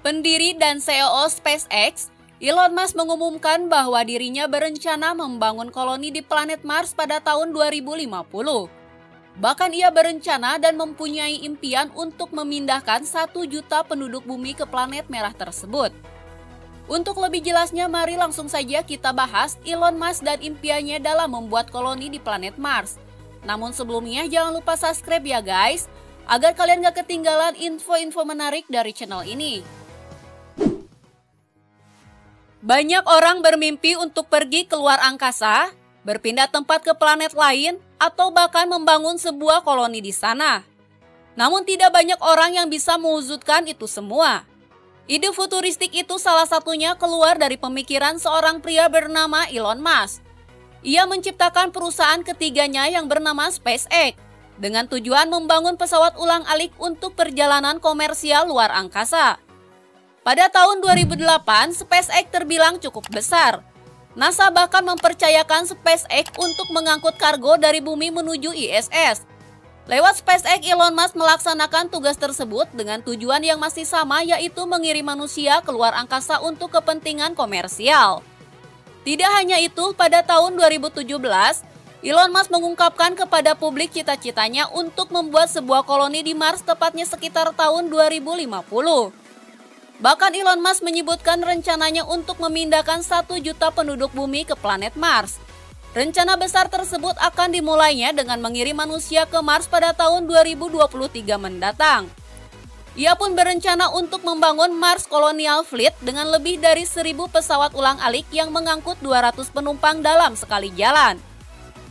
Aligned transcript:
Pendiri 0.00 0.56
dan 0.56 0.80
CEO 0.80 1.28
SpaceX, 1.28 2.08
Elon 2.40 2.72
Musk 2.72 2.96
mengumumkan 2.96 3.68
bahwa 3.68 4.00
dirinya 4.00 4.48
berencana 4.48 5.12
membangun 5.12 5.68
koloni 5.68 6.08
di 6.08 6.24
planet 6.24 6.64
Mars 6.64 6.96
pada 6.96 7.20
tahun 7.20 7.52
2050. 7.52 8.08
Bahkan 9.36 9.70
ia 9.76 9.92
berencana 9.92 10.56
dan 10.56 10.80
mempunyai 10.80 11.44
impian 11.44 11.92
untuk 11.92 12.32
memindahkan 12.32 13.04
satu 13.04 13.44
juta 13.44 13.84
penduduk 13.84 14.24
bumi 14.24 14.56
ke 14.56 14.64
planet 14.64 15.04
merah 15.12 15.36
tersebut. 15.36 15.92
Untuk 16.88 17.20
lebih 17.20 17.44
jelasnya, 17.44 17.84
mari 17.84 18.16
langsung 18.16 18.48
saja 18.48 18.80
kita 18.80 19.12
bahas 19.12 19.60
Elon 19.68 20.00
Musk 20.00 20.24
dan 20.24 20.40
impiannya 20.40 20.96
dalam 20.96 21.36
membuat 21.36 21.68
koloni 21.68 22.08
di 22.08 22.16
planet 22.16 22.56
Mars. 22.56 22.96
Namun 23.44 23.76
sebelumnya 23.76 24.24
jangan 24.24 24.56
lupa 24.56 24.80
subscribe 24.80 25.28
ya 25.28 25.44
guys, 25.44 25.92
agar 26.24 26.56
kalian 26.56 26.88
gak 26.88 27.04
ketinggalan 27.04 27.52
info-info 27.52 28.24
menarik 28.24 28.64
dari 28.64 28.96
channel 28.96 29.28
ini. 29.28 29.79
Banyak 32.60 33.08
orang 33.08 33.40
bermimpi 33.40 33.96
untuk 33.96 34.28
pergi 34.28 34.68
keluar 34.68 35.00
angkasa, 35.00 35.72
berpindah 36.04 36.44
tempat 36.52 36.84
ke 36.84 36.92
planet 36.92 37.32
lain, 37.32 37.80
atau 37.96 38.28
bahkan 38.28 38.68
membangun 38.68 39.16
sebuah 39.16 39.64
koloni 39.64 40.04
di 40.04 40.12
sana. 40.12 40.60
Namun 41.40 41.64
tidak 41.64 41.88
banyak 41.88 42.20
orang 42.20 42.60
yang 42.60 42.68
bisa 42.68 43.00
mewujudkan 43.00 43.64
itu 43.64 43.88
semua. 43.88 44.44
Ide 45.08 45.32
futuristik 45.32 45.88
itu 45.96 46.20
salah 46.20 46.44
satunya 46.44 47.00
keluar 47.00 47.40
dari 47.40 47.56
pemikiran 47.56 48.20
seorang 48.20 48.60
pria 48.60 48.92
bernama 48.92 49.48
Elon 49.48 49.80
Musk. 49.80 50.20
Ia 50.84 51.08
menciptakan 51.08 51.72
perusahaan 51.72 52.20
ketiganya 52.20 52.92
yang 52.92 53.08
bernama 53.08 53.48
SpaceX 53.48 54.20
dengan 54.60 54.84
tujuan 54.84 55.32
membangun 55.32 55.80
pesawat 55.80 56.20
ulang-alik 56.20 56.76
untuk 56.76 57.16
perjalanan 57.16 57.80
komersial 57.80 58.52
luar 58.52 58.68
angkasa. 58.68 59.40
Pada 60.20 60.52
tahun 60.52 60.84
2008, 60.84 61.80
SpaceX 61.80 62.28
terbilang 62.28 62.76
cukup 62.76 63.08
besar. 63.08 63.64
NASA 64.12 64.52
bahkan 64.52 64.84
mempercayakan 64.84 65.64
SpaceX 65.64 66.36
untuk 66.36 66.68
mengangkut 66.76 67.16
kargo 67.16 67.56
dari 67.56 67.80
bumi 67.80 68.12
menuju 68.12 68.52
ISS. 68.52 69.24
Lewat 69.88 70.20
SpaceX, 70.20 70.60
Elon 70.60 70.92
Musk 70.92 71.16
melaksanakan 71.16 71.88
tugas 71.88 72.20
tersebut 72.20 72.68
dengan 72.76 73.00
tujuan 73.00 73.40
yang 73.40 73.56
masih 73.56 73.88
sama 73.88 74.20
yaitu 74.20 74.60
mengirim 74.68 75.08
manusia 75.08 75.64
keluar 75.64 75.96
angkasa 75.96 76.36
untuk 76.44 76.68
kepentingan 76.68 77.32
komersial. 77.32 78.20
Tidak 79.08 79.30
hanya 79.40 79.56
itu, 79.56 79.96
pada 79.96 80.20
tahun 80.20 80.52
2017, 80.60 81.00
Elon 82.04 82.28
Musk 82.28 82.52
mengungkapkan 82.52 83.16
kepada 83.16 83.56
publik 83.56 83.88
cita-citanya 83.96 84.68
untuk 84.68 85.08
membuat 85.16 85.48
sebuah 85.48 85.80
koloni 85.88 86.20
di 86.20 86.36
Mars 86.36 86.60
tepatnya 86.60 87.08
sekitar 87.08 87.56
tahun 87.56 87.88
2050. 87.88 89.19
Bahkan 90.00 90.32
Elon 90.32 90.64
Musk 90.64 90.80
menyebutkan 90.80 91.44
rencananya 91.44 92.08
untuk 92.08 92.40
memindahkan 92.40 93.04
satu 93.04 93.36
juta 93.36 93.68
penduduk 93.68 94.08
bumi 94.16 94.48
ke 94.48 94.56
planet 94.56 94.96
Mars. 94.96 95.36
Rencana 95.92 96.40
besar 96.40 96.72
tersebut 96.72 97.12
akan 97.20 97.52
dimulainya 97.52 98.16
dengan 98.16 98.40
mengirim 98.40 98.80
manusia 98.80 99.28
ke 99.28 99.36
Mars 99.44 99.68
pada 99.68 99.92
tahun 99.92 100.24
2023 100.24 101.36
mendatang. 101.36 102.08
Ia 102.96 103.12
pun 103.12 103.36
berencana 103.36 103.92
untuk 103.92 104.24
membangun 104.24 104.72
Mars 104.72 105.04
Colonial 105.04 105.68
Fleet 105.68 105.92
dengan 106.00 106.32
lebih 106.32 106.56
dari 106.56 106.88
1000 106.88 107.20
pesawat 107.28 107.76
ulang-alik 107.76 108.24
yang 108.32 108.48
mengangkut 108.56 108.96
200 109.04 109.36
penumpang 109.52 110.00
dalam 110.00 110.32
sekali 110.32 110.72
jalan. 110.72 111.20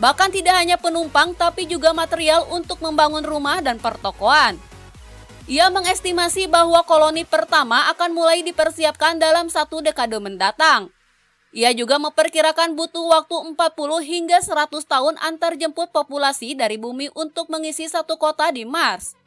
Bahkan 0.00 0.32
tidak 0.32 0.56
hanya 0.56 0.80
penumpang 0.80 1.36
tapi 1.36 1.68
juga 1.68 1.92
material 1.92 2.48
untuk 2.48 2.80
membangun 2.80 3.28
rumah 3.28 3.60
dan 3.60 3.76
pertokoan. 3.76 4.69
Ia 5.50 5.66
mengestimasi 5.66 6.46
bahwa 6.46 6.86
koloni 6.86 7.26
pertama 7.26 7.90
akan 7.90 8.14
mulai 8.14 8.46
dipersiapkan 8.46 9.18
dalam 9.18 9.50
satu 9.50 9.82
dekade 9.82 10.14
mendatang. 10.22 10.94
Ia 11.50 11.74
juga 11.74 11.98
memperkirakan 11.98 12.78
butuh 12.78 13.10
waktu 13.10 13.34
40 13.58 13.58
hingga 14.06 14.38
100 14.38 14.70
tahun 14.86 15.18
antar 15.18 15.58
jemput 15.58 15.90
populasi 15.90 16.54
dari 16.54 16.78
bumi 16.78 17.10
untuk 17.18 17.50
mengisi 17.50 17.90
satu 17.90 18.14
kota 18.14 18.46
di 18.54 18.62
Mars. 18.62 19.18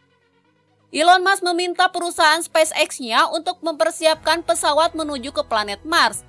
Elon 0.96 1.20
Musk 1.20 1.44
meminta 1.44 1.92
perusahaan 1.92 2.40
SpaceX-nya 2.40 3.28
untuk 3.36 3.60
mempersiapkan 3.60 4.48
pesawat 4.48 4.96
menuju 4.96 5.36
ke 5.36 5.44
planet 5.44 5.84
Mars. 5.84 6.24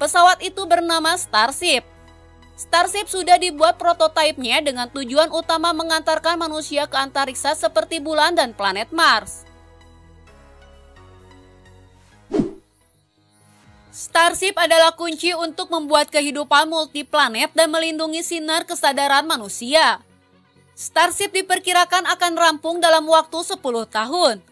Pesawat 0.00 0.40
itu 0.40 0.64
bernama 0.64 1.20
Starship. 1.20 1.84
Starship 2.54 3.10
sudah 3.10 3.34
dibuat 3.34 3.82
prototipenya 3.82 4.62
dengan 4.62 4.86
tujuan 4.86 5.26
utama 5.34 5.74
mengantarkan 5.74 6.38
manusia 6.38 6.86
ke 6.86 6.94
antariksa 6.94 7.50
seperti 7.58 7.98
bulan 7.98 8.38
dan 8.38 8.54
planet 8.54 8.94
Mars. 8.94 9.42
Starship 13.94 14.54
adalah 14.58 14.94
kunci 14.94 15.34
untuk 15.34 15.70
membuat 15.70 16.10
kehidupan 16.10 16.66
multiplanet 16.66 17.50
dan 17.54 17.70
melindungi 17.70 18.22
sinar 18.22 18.66
kesadaran 18.66 19.26
manusia. 19.26 20.02
Starship 20.74 21.30
diperkirakan 21.30 22.06
akan 22.06 22.32
rampung 22.34 22.82
dalam 22.82 23.06
waktu 23.06 23.38
10 23.38 23.58
tahun. 23.86 24.42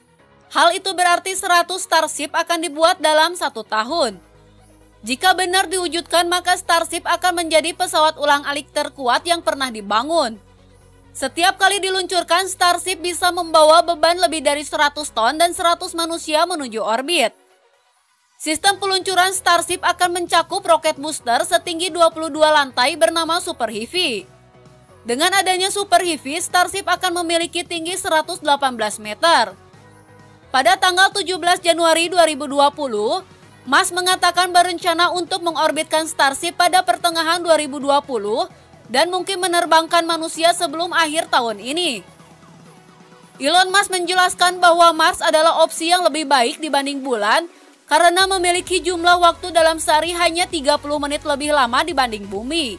Hal 0.51 0.69
itu 0.75 0.91
berarti 0.95 1.35
100 1.35 1.71
Starship 1.79 2.31
akan 2.35 2.67
dibuat 2.67 3.03
dalam 3.03 3.35
satu 3.35 3.67
tahun. 3.67 4.32
Jika 5.03 5.35
benar 5.35 5.67
diwujudkan, 5.67 6.31
maka 6.31 6.55
Starship 6.55 7.03
akan 7.03 7.43
menjadi 7.43 7.75
pesawat 7.75 8.15
ulang-alik 8.23 8.71
terkuat 8.71 9.27
yang 9.27 9.43
pernah 9.43 9.67
dibangun. 9.67 10.39
Setiap 11.11 11.59
kali 11.59 11.83
diluncurkan, 11.83 12.47
Starship 12.47 13.03
bisa 13.03 13.35
membawa 13.35 13.83
beban 13.83 14.15
lebih 14.23 14.47
dari 14.47 14.63
100 14.63 14.95
ton 15.11 15.35
dan 15.35 15.51
100 15.51 15.91
manusia 15.99 16.47
menuju 16.47 16.79
orbit. 16.79 17.35
Sistem 18.39 18.79
peluncuran 18.79 19.35
Starship 19.35 19.83
akan 19.83 20.23
mencakup 20.23 20.63
roket 20.63 20.95
booster 20.99 21.43
setinggi 21.47 21.91
22 21.91 22.31
lantai 22.39 22.95
bernama 22.95 23.43
Super 23.43 23.75
Heavy. 23.75 24.23
Dengan 25.03 25.35
adanya 25.35 25.67
Super 25.75 26.07
Heavy, 26.07 26.39
Starship 26.39 26.87
akan 26.87 27.27
memiliki 27.27 27.67
tinggi 27.67 27.99
118 27.99 28.39
meter. 29.03 29.51
Pada 30.55 30.79
tanggal 30.79 31.11
17 31.11 31.59
Januari 31.59 32.07
2020, 32.07 33.42
Mas 33.63 33.95
mengatakan 33.95 34.51
berencana 34.51 35.15
untuk 35.15 35.47
mengorbitkan 35.47 36.11
Starship 36.11 36.59
pada 36.59 36.83
pertengahan 36.83 37.39
2020 37.47 37.87
dan 38.91 39.07
mungkin 39.07 39.39
menerbangkan 39.39 40.03
manusia 40.03 40.51
sebelum 40.51 40.91
akhir 40.91 41.31
tahun 41.31 41.63
ini. 41.63 42.03
Elon 43.39 43.71
Musk 43.71 43.95
menjelaskan 43.95 44.59
bahwa 44.59 44.91
Mars 44.91 45.23
adalah 45.23 45.63
opsi 45.63 45.95
yang 45.95 46.03
lebih 46.03 46.27
baik 46.27 46.59
dibanding 46.59 47.07
bulan 47.07 47.47
karena 47.87 48.27
memiliki 48.27 48.83
jumlah 48.83 49.19
waktu 49.23 49.55
dalam 49.55 49.79
sehari 49.79 50.11
hanya 50.11 50.47
30 50.51 50.83
menit 50.99 51.23
lebih 51.23 51.55
lama 51.55 51.87
dibanding 51.87 52.27
bumi. 52.27 52.79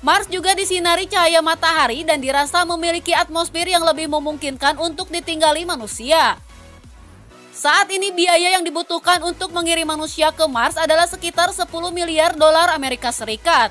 Mars 0.00 0.28
juga 0.32 0.56
disinari 0.56 1.04
cahaya 1.04 1.44
matahari 1.44 2.08
dan 2.08 2.20
dirasa 2.24 2.64
memiliki 2.64 3.12
atmosfer 3.12 3.68
yang 3.68 3.84
lebih 3.84 4.08
memungkinkan 4.08 4.80
untuk 4.80 5.12
ditinggali 5.12 5.68
manusia. 5.68 6.40
Saat 7.60 7.92
ini 7.92 8.08
biaya 8.08 8.56
yang 8.56 8.64
dibutuhkan 8.64 9.20
untuk 9.20 9.52
mengirim 9.52 9.84
manusia 9.84 10.32
ke 10.32 10.48
Mars 10.48 10.80
adalah 10.80 11.04
sekitar 11.04 11.52
10 11.52 11.68
miliar 11.92 12.32
dolar 12.32 12.72
Amerika 12.72 13.12
Serikat. 13.12 13.68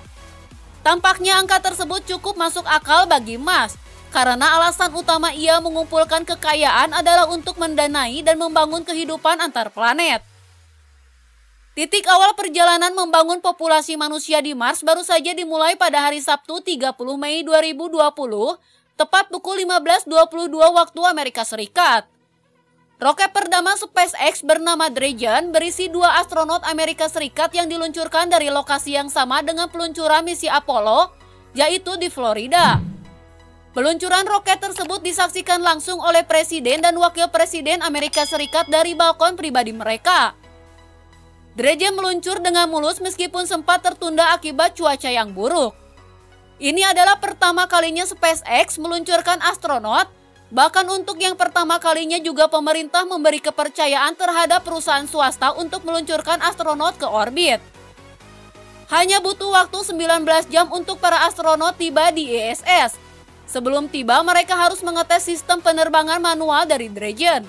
Tampaknya 0.86 1.42
angka 1.42 1.58
tersebut 1.58 2.06
cukup 2.06 2.38
masuk 2.38 2.62
akal 2.70 3.10
bagi 3.10 3.42
Musk, 3.42 3.82
karena 4.14 4.62
alasan 4.62 4.94
utama 4.94 5.34
ia 5.34 5.58
mengumpulkan 5.58 6.22
kekayaan 6.22 6.94
adalah 6.94 7.34
untuk 7.34 7.58
mendanai 7.58 8.22
dan 8.22 8.38
membangun 8.38 8.86
kehidupan 8.86 9.42
antar 9.42 9.74
planet. 9.74 10.22
Titik 11.74 12.06
awal 12.14 12.38
perjalanan 12.38 12.94
membangun 12.94 13.42
populasi 13.42 13.98
manusia 13.98 14.38
di 14.38 14.54
Mars 14.54 14.86
baru 14.86 15.02
saja 15.02 15.34
dimulai 15.34 15.74
pada 15.74 16.06
hari 16.06 16.22
Sabtu 16.22 16.62
30 16.62 16.94
Mei 17.18 17.42
2020, 17.42 17.98
tepat 19.02 19.34
pukul 19.34 19.66
15.22 19.66 20.78
waktu 20.78 21.02
Amerika 21.10 21.42
Serikat. 21.42 22.19
Roket 23.00 23.32
pertama 23.32 23.80
SpaceX 23.80 24.44
bernama 24.44 24.92
Dragon 24.92 25.56
berisi 25.56 25.88
dua 25.88 26.20
astronot 26.20 26.60
Amerika 26.68 27.08
Serikat 27.08 27.48
yang 27.56 27.72
diluncurkan 27.72 28.28
dari 28.28 28.52
lokasi 28.52 29.00
yang 29.00 29.08
sama 29.08 29.40
dengan 29.40 29.72
peluncuran 29.72 30.28
misi 30.28 30.52
Apollo, 30.52 31.16
yaitu 31.56 31.96
di 31.96 32.12
Florida. 32.12 32.76
Peluncuran 33.72 34.28
roket 34.28 34.60
tersebut 34.60 35.00
disaksikan 35.00 35.64
langsung 35.64 36.04
oleh 36.04 36.28
Presiden 36.28 36.84
dan 36.84 36.92
Wakil 37.00 37.32
Presiden 37.32 37.80
Amerika 37.88 38.28
Serikat 38.28 38.68
dari 38.68 39.00
balkon 39.00 39.40
pribadi 39.40 39.72
mereka. 39.72 40.36
Dragon 41.56 41.96
meluncur 41.96 42.44
dengan 42.44 42.68
mulus 42.68 43.00
meskipun 43.00 43.48
sempat 43.48 43.80
tertunda 43.80 44.36
akibat 44.36 44.76
cuaca 44.76 45.08
yang 45.08 45.32
buruk. 45.32 45.72
Ini 46.60 46.92
adalah 46.92 47.16
pertama 47.24 47.64
kalinya 47.64 48.04
SpaceX 48.04 48.76
meluncurkan 48.76 49.40
astronot 49.40 50.19
Bahkan 50.50 50.86
untuk 50.90 51.22
yang 51.22 51.38
pertama 51.38 51.78
kalinya 51.78 52.18
juga 52.18 52.50
pemerintah 52.50 53.06
memberi 53.06 53.38
kepercayaan 53.38 54.18
terhadap 54.18 54.66
perusahaan 54.66 55.06
swasta 55.06 55.54
untuk 55.54 55.86
meluncurkan 55.86 56.42
astronot 56.42 56.98
ke 56.98 57.06
orbit. 57.06 57.62
Hanya 58.90 59.22
butuh 59.22 59.54
waktu 59.54 59.86
19 59.86 60.26
jam 60.50 60.66
untuk 60.74 60.98
para 60.98 61.30
astronot 61.30 61.78
tiba 61.78 62.10
di 62.10 62.34
ISS. 62.34 62.98
Sebelum 63.46 63.86
tiba, 63.90 64.18
mereka 64.26 64.58
harus 64.58 64.82
mengetes 64.82 65.30
sistem 65.30 65.62
penerbangan 65.62 66.18
manual 66.18 66.66
dari 66.66 66.90
Dragon. 66.90 67.46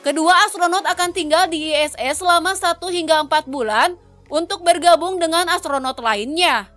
Kedua 0.00 0.32
astronot 0.48 0.84
akan 0.84 1.12
tinggal 1.12 1.48
di 1.48 1.72
ISS 1.72 2.24
selama 2.24 2.56
1 2.56 2.80
hingga 2.92 3.24
4 3.24 3.48
bulan 3.48 3.96
untuk 4.32 4.64
bergabung 4.64 5.20
dengan 5.20 5.48
astronot 5.52 6.00
lainnya. 6.00 6.73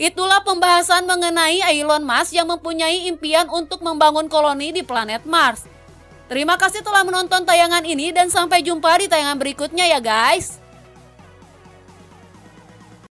Itulah 0.00 0.40
pembahasan 0.40 1.04
mengenai 1.04 1.60
Elon 1.76 2.00
Musk 2.00 2.32
yang 2.32 2.48
mempunyai 2.48 3.04
impian 3.12 3.44
untuk 3.52 3.84
membangun 3.84 4.32
koloni 4.32 4.72
di 4.72 4.80
planet 4.80 5.28
Mars. 5.28 5.68
Terima 6.24 6.56
kasih 6.56 6.80
telah 6.80 7.04
menonton 7.04 7.44
tayangan 7.44 7.84
ini 7.84 8.08
dan 8.08 8.32
sampai 8.32 8.64
jumpa 8.64 8.96
di 8.96 9.12
tayangan 9.12 9.36
berikutnya 9.36 9.84
ya 9.92 10.00
guys. 10.00 10.56